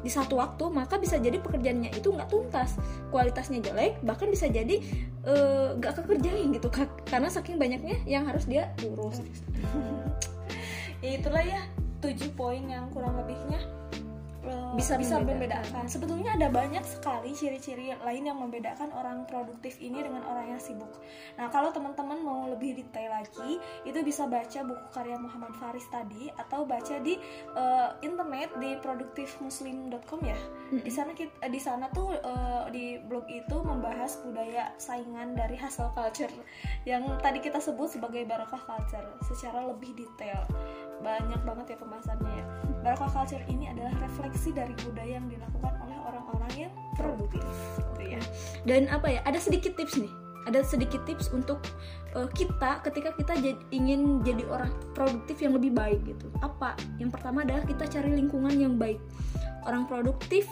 di 0.04 0.12
satu 0.12 0.37
waktu 0.37 0.69
maka 0.69 1.00
bisa 1.00 1.16
jadi 1.16 1.40
pekerjaannya 1.40 1.97
itu 1.97 2.12
nggak 2.12 2.28
tuntas. 2.28 2.76
Kualitasnya 3.09 3.64
jelek 3.64 4.04
bahkan 4.04 4.28
bisa 4.28 4.47
jadi 4.50 4.83
eh, 5.25 5.69
nggak 5.81 6.04
kekerjain 6.04 6.52
gitu 6.52 6.69
Kak. 6.69 7.09
karena 7.09 7.33
saking 7.33 7.57
banyaknya 7.57 7.97
yang 8.04 8.28
harus 8.28 8.45
dia 8.45 8.71
urus. 8.85 9.25
Itulah 11.00 11.45
ya 11.45 11.62
tujuh 12.04 12.37
poin 12.37 12.61
yang 12.69 12.93
kurang 12.93 13.16
lebihnya 13.16 13.61
Bisa 14.74 14.98
bisa 14.98 15.18
membedakan. 15.18 15.62
membedakan. 15.64 15.84
Sebetulnya 15.88 16.30
ada 16.36 16.48
banyak 16.50 16.84
sekali 16.84 17.30
ciri-ciri 17.32 17.94
lain 18.02 18.24
yang 18.26 18.38
membedakan 18.38 18.90
orang 18.92 19.24
produktif 19.24 19.78
ini 19.80 20.02
dengan 20.02 20.26
orang 20.28 20.56
yang 20.56 20.60
sibuk. 20.60 20.90
Nah, 21.38 21.48
kalau 21.48 21.70
teman-teman 21.70 22.18
mau 22.20 22.46
lebih 22.50 22.76
detail 22.78 23.10
lagi, 23.14 23.58
itu 23.86 23.98
bisa 24.02 24.28
baca 24.28 24.60
buku 24.66 24.86
karya 24.92 25.16
Muhammad 25.16 25.54
Faris 25.56 25.86
tadi 25.88 26.28
atau 26.34 26.66
baca 26.68 26.96
di 27.00 27.16
eh, 27.54 27.90
internet 28.04 28.56
di 28.58 28.76
produktifmuslim.com 28.80 30.20
ya. 30.24 30.38
Di 30.74 30.92
sana 30.92 31.14
kita, 31.14 31.46
di 31.48 31.60
sana 31.60 31.88
tuh 31.94 32.12
eh, 32.14 32.62
di 32.74 32.84
blog 33.00 33.24
itu 33.30 33.56
membahas 33.62 34.20
budaya 34.26 34.74
saingan 34.76 35.38
dari 35.38 35.54
hustle 35.56 35.92
culture 35.94 36.32
yang 36.84 37.04
tadi 37.22 37.40
kita 37.40 37.62
sebut 37.62 37.88
sebagai 37.88 38.26
barakah 38.26 38.60
culture 38.64 39.08
secara 39.24 39.64
lebih 39.64 39.94
detail. 39.96 40.44
Banyak 41.02 41.40
banget 41.42 41.66
ya 41.74 41.76
pembahasannya 41.80 42.32
ya. 42.38 42.44
Barakah 42.84 43.10
culture 43.10 43.44
ini 43.48 43.72
adalah 43.72 43.96
refleksi 43.98 44.52
dari 44.52 44.76
budaya 44.84 45.18
yang 45.18 45.26
dilakukan 45.26 45.72
oleh 45.82 45.98
orang-orang 46.04 46.52
yang 46.68 46.72
produktif. 46.94 47.42
Gitu 47.96 48.18
ya. 48.18 48.20
dan 48.68 48.86
apa 48.92 49.06
ya 49.08 49.20
ada 49.24 49.38
sedikit 49.40 49.74
tips 49.74 49.96
nih 49.98 50.12
ada 50.44 50.60
sedikit 50.60 51.00
tips 51.08 51.32
untuk 51.32 51.64
eh, 52.12 52.28
kita 52.36 52.84
ketika 52.84 53.16
kita 53.16 53.32
jad- 53.40 53.64
ingin 53.72 54.20
jadi 54.20 54.44
orang 54.48 54.72
produktif 54.92 55.40
yang 55.40 55.56
lebih 55.56 55.72
baik 55.72 56.04
gitu 56.04 56.28
apa 56.44 56.76
yang 57.00 57.08
pertama 57.08 57.42
adalah 57.42 57.64
kita 57.64 57.88
cari 57.88 58.12
lingkungan 58.12 58.52
yang 58.56 58.76
baik 58.76 59.00
orang 59.64 59.88
produktif 59.88 60.44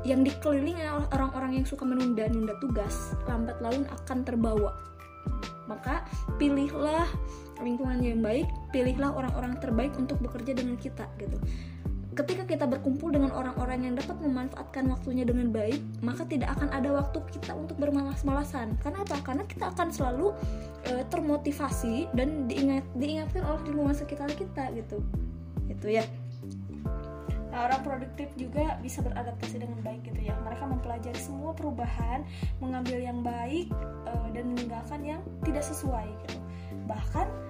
yang 0.00 0.24
dikelilingi 0.24 0.80
oleh 0.80 1.04
orang-orang 1.12 1.60
yang 1.60 1.66
suka 1.68 1.84
menunda-nunda 1.84 2.56
tugas 2.56 3.12
lambat 3.28 3.60
laun 3.60 3.84
akan 4.00 4.24
terbawa 4.24 4.72
maka 5.68 6.08
pilihlah 6.40 7.06
lingkungan 7.60 8.00
yang 8.00 8.24
baik 8.24 8.48
pilihlah 8.70 9.12
orang-orang 9.12 9.58
terbaik 9.58 9.94
untuk 9.98 10.18
bekerja 10.22 10.56
dengan 10.56 10.78
kita 10.78 11.06
gitu 11.18 11.38
ketika 12.20 12.42
kita 12.44 12.64
berkumpul 12.66 13.14
dengan 13.14 13.30
orang-orang 13.30 13.86
yang 13.86 13.94
dapat 13.94 14.18
memanfaatkan 14.18 14.90
waktunya 14.90 15.22
dengan 15.22 15.54
baik, 15.54 15.78
maka 16.02 16.26
tidak 16.26 16.52
akan 16.58 16.68
ada 16.74 16.90
waktu 16.90 17.22
kita 17.30 17.54
untuk 17.54 17.78
bermalas-malasan. 17.78 18.74
Karena 18.82 19.06
apa? 19.06 19.16
Karena 19.22 19.44
kita 19.46 19.70
akan 19.70 19.88
selalu 19.94 20.34
eh, 20.90 21.06
termotivasi 21.08 22.10
dan 22.12 22.50
diingat 22.50 22.84
diingatkan 22.98 23.46
oleh 23.46 23.62
lingkungan 23.70 23.96
sekitar 23.96 24.28
kita 24.34 24.74
gitu. 24.74 24.98
Gitu 25.70 25.86
ya. 26.02 26.04
Nah, 27.50 27.66
orang 27.66 27.82
produktif 27.82 28.30
juga 28.38 28.78
bisa 28.78 29.02
beradaptasi 29.02 29.58
dengan 29.58 29.78
baik 29.82 30.06
gitu 30.06 30.22
ya. 30.22 30.34
Mereka 30.42 30.66
mempelajari 30.66 31.18
semua 31.18 31.50
perubahan, 31.54 32.22
mengambil 32.58 32.98
yang 32.98 33.22
baik 33.22 33.70
eh, 34.06 34.28
dan 34.34 34.44
meninggalkan 34.50 35.00
yang 35.06 35.20
tidak 35.46 35.62
sesuai 35.62 36.10
gitu. 36.26 36.38
Bahkan 36.90 37.49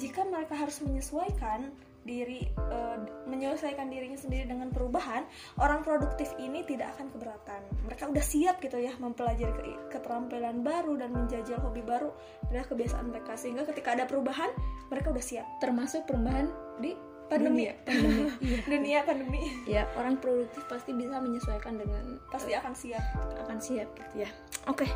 jika 0.00 0.24
mereka 0.24 0.56
harus 0.56 0.80
menyesuaikan 0.80 1.68
diri 2.00 2.48
eh, 2.48 2.98
menyelesaikan 3.28 3.92
dirinya 3.92 4.16
sendiri 4.16 4.48
dengan 4.48 4.72
perubahan, 4.72 5.28
orang 5.60 5.84
produktif 5.84 6.32
ini 6.40 6.64
tidak 6.64 6.96
akan 6.96 7.12
keberatan. 7.12 7.60
Mereka 7.84 8.08
udah 8.08 8.24
siap 8.24 8.56
gitu 8.64 8.80
ya 8.80 8.96
mempelajari 8.96 9.52
ke- 9.52 9.80
keterampilan 9.92 10.64
baru 10.64 10.96
dan 10.96 11.12
menjajal 11.12 11.60
hobi 11.60 11.84
baru 11.84 12.08
adalah 12.48 12.64
kebiasaan 12.72 13.12
mereka 13.12 13.36
sehingga 13.36 13.68
ketika 13.68 13.92
ada 13.92 14.08
perubahan, 14.08 14.48
mereka 14.88 15.12
udah 15.12 15.20
siap. 15.20 15.46
Termasuk 15.60 16.08
perubahan 16.08 16.48
di 16.80 16.96
Pandemi. 17.28 17.68
dunia. 17.68 17.72
Pandemi. 17.84 18.22
Iya. 18.48 18.58
Dunia 18.66 18.98
pandemi 19.06 19.42
ya, 19.68 19.82
orang 19.94 20.16
produktif 20.18 20.64
pasti 20.66 20.90
bisa 20.96 21.20
menyesuaikan 21.20 21.76
dengan 21.78 22.16
pasti 22.32 22.56
akan 22.56 22.72
siap. 22.74 23.04
akan 23.44 23.58
siap 23.60 23.88
gitu 23.92 24.24
ya. 24.24 24.30
Oke. 24.66 24.88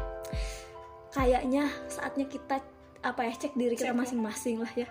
Kayaknya 1.14 1.71
saatnya 1.87 2.27
kita 2.27 2.59
apa 3.05 3.29
ya 3.29 3.35
cek 3.37 3.53
diri 3.55 3.77
kita 3.77 3.93
ya. 3.93 3.97
masing-masing 3.97 4.64
lah 4.64 4.73
ya. 4.73 4.88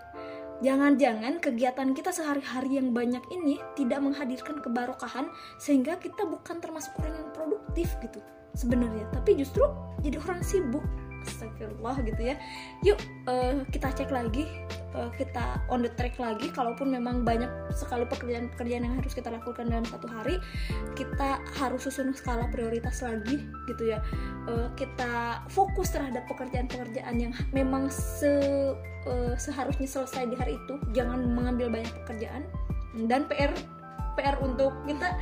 Jangan-jangan 0.63 1.41
kegiatan 1.43 1.91
kita 1.91 2.13
sehari-hari 2.13 2.79
yang 2.79 2.93
banyak 2.93 3.25
ini 3.33 3.59
tidak 3.75 3.99
menghadirkan 3.99 4.61
kebarokahan 4.63 5.27
sehingga 5.59 5.99
kita 5.99 6.23
bukan 6.23 6.61
termasuk 6.61 6.93
orang 7.01 7.19
yang 7.19 7.29
produktif 7.35 7.97
gitu 7.99 8.21
sebenarnya, 8.53 9.09
tapi 9.11 9.35
justru 9.35 9.65
jadi 10.05 10.21
orang 10.23 10.45
sibuk. 10.45 10.85
Astagfirullah 11.23 11.99
gitu 12.03 12.21
ya. 12.21 12.35
Yuk 12.83 12.99
eh, 13.27 13.63
kita 13.71 13.91
cek 13.95 14.11
lagi, 14.11 14.45
eh, 14.95 15.09
kita 15.15 15.63
on 15.71 15.81
the 15.81 15.91
track 15.95 16.19
lagi. 16.19 16.51
Kalaupun 16.51 16.91
memang 16.91 17.23
banyak 17.23 17.49
sekali 17.73 18.03
pekerjaan-pekerjaan 18.07 18.83
yang 18.83 18.95
harus 18.99 19.15
kita 19.15 19.31
lakukan 19.31 19.71
dalam 19.71 19.87
satu 19.87 20.07
hari, 20.11 20.37
kita 20.93 21.39
harus 21.59 21.87
susun 21.87 22.11
skala 22.11 22.47
prioritas 22.51 22.99
lagi 23.01 23.43
gitu 23.67 23.95
ya 23.95 23.99
Eh, 24.43 24.67
kita 24.75 25.39
fokus 25.47 25.95
terhadap 25.95 26.27
pekerjaan-pekerjaan 26.27 27.15
yang 27.15 27.31
memang 27.55 27.87
se 27.87 28.27
eh, 29.07 29.33
seharusnya 29.39 29.87
selesai 29.87 30.27
di 30.27 30.35
hari 30.35 30.59
itu 30.59 30.75
jangan 30.91 31.31
mengambil 31.31 31.71
banyak 31.71 31.87
pekerjaan 32.03 32.43
dan 33.07 33.23
PR 33.31 33.55
PR 34.19 34.35
untuk 34.43 34.75
kita 34.83 35.15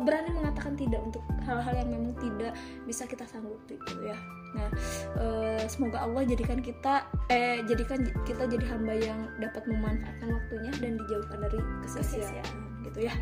berani 0.00 0.30
mengatakan 0.34 0.74
tidak 0.74 1.00
untuk 1.02 1.22
hal-hal 1.44 1.74
yang 1.74 1.88
memang 1.92 2.14
tidak 2.18 2.52
bisa 2.88 3.04
kita 3.06 3.24
sanggupi 3.28 3.76
gitu 3.78 4.02
ya 4.08 4.18
nah 4.54 4.70
eh, 5.18 5.62
semoga 5.66 6.06
Allah 6.06 6.22
jadikan 6.22 6.62
kita 6.62 7.04
eh 7.26 7.62
jadikan 7.66 8.06
kita 8.22 8.46
jadi 8.46 8.64
hamba 8.70 8.94
yang 8.94 9.26
dapat 9.42 9.66
memanfaatkan 9.66 10.30
waktunya 10.30 10.72
dan 10.78 10.94
dijauhkan 10.98 11.38
dari 11.42 11.58
kesia-siaan 11.82 12.58
gitu 12.86 13.10
ya 13.10 13.14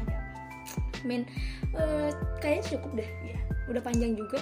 Min, 1.02 1.26
eh, 1.74 2.10
kayaknya 2.38 2.78
cukup 2.78 2.90
deh. 3.02 3.10
Iya. 3.26 3.38
Udah 3.70 3.82
panjang 3.82 4.14
juga. 4.14 4.38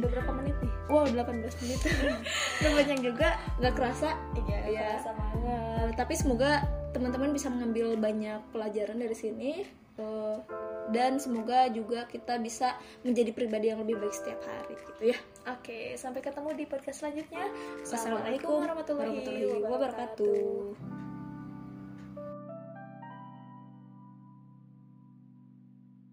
Udah 0.00 0.08
berapa 0.08 0.32
menit 0.32 0.56
nih? 0.60 0.72
Wow, 0.90 1.06
18 1.06 1.60
menit. 1.62 1.80
Udah 2.60 2.72
panjang 2.82 3.00
juga, 3.04 3.28
nggak 3.62 3.74
kerasa. 3.76 4.16
Iya, 4.34 4.58
Iya. 4.68 4.88
kerasa 4.96 5.10
banget. 5.14 5.44
Eh, 5.46 5.88
tapi 5.94 6.12
semoga 6.18 6.64
teman-teman 6.90 7.30
bisa 7.30 7.46
mengambil 7.46 7.94
banyak 7.94 8.40
pelajaran 8.50 8.98
dari 8.98 9.16
sini. 9.16 9.50
Eh, 10.00 10.36
dan 10.90 11.22
semoga 11.22 11.70
juga 11.70 12.08
kita 12.10 12.40
bisa 12.42 12.74
menjadi 13.06 13.30
pribadi 13.30 13.70
yang 13.70 13.84
lebih 13.84 14.00
baik 14.00 14.14
setiap 14.16 14.40
hari 14.42 14.74
gitu 14.74 15.02
ya. 15.14 15.18
Oke, 15.46 15.94
sampai 15.94 16.20
ketemu 16.24 16.50
di 16.56 16.64
podcast 16.66 17.04
selanjutnya. 17.04 17.46
Wassalamualaikum 17.86 18.64
warahmatullahi 18.66 19.60
wabarakatuh. 19.62 21.09